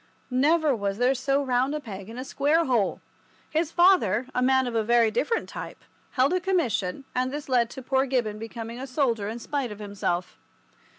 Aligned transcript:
Never 0.31 0.75
was 0.75 0.97
there 0.97 1.13
so 1.13 1.43
round 1.43 1.75
a 1.75 1.79
peg 1.79 2.09
in 2.09 2.17
a 2.17 2.25
square 2.25 2.65
hole! 2.65 3.01
His 3.51 3.71
father, 3.71 4.25
a 4.33 4.41
man 4.41 4.65
of 4.65 4.73
a 4.73 4.81
very 4.83 5.11
different 5.11 5.47
type, 5.47 5.83
held 6.13 6.33
a 6.33 6.39
commission, 6.39 7.03
and 7.13 7.31
this 7.31 7.47
led 7.47 7.69
to 7.69 7.83
poor 7.83 8.07
Gibbon 8.07 8.39
becoming 8.39 8.79
a 8.79 8.87
soldier 8.87 9.29
in 9.29 9.37
spite 9.37 9.71
of 9.71 9.77
himself. 9.77 10.39